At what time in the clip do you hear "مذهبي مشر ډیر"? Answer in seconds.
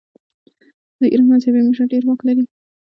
1.31-2.03